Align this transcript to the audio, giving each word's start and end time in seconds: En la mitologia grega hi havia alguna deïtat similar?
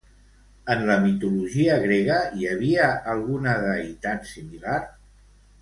En 0.75 0.79
la 0.87 0.95
mitologia 1.03 1.75
grega 1.83 2.17
hi 2.39 2.49
havia 2.53 2.89
alguna 3.15 3.55
deïtat 3.69 4.29
similar? 4.35 4.83